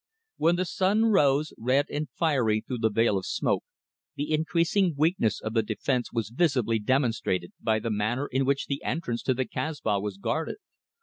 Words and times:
When 0.37 0.55
the 0.55 0.65
sun 0.65 1.05
rose, 1.11 1.53
red 1.59 1.85
and 1.91 2.09
fiery 2.09 2.61
through 2.65 2.79
the 2.79 2.89
veil 2.89 3.19
of 3.19 3.25
smoke, 3.27 3.63
the 4.15 4.33
increasing 4.33 4.95
weakness 4.97 5.39
of 5.39 5.53
the 5.53 5.61
defence 5.61 6.11
was 6.11 6.31
visibly 6.31 6.79
demonstrated 6.79 7.51
by 7.61 7.77
the 7.77 7.91
manner 7.91 8.25
in 8.25 8.43
which 8.43 8.65
the 8.65 8.83
entrance 8.83 9.21
to 9.21 9.35
the 9.35 9.45
Kasbah 9.45 9.99
was 9.99 10.17
guarded. 10.17 10.57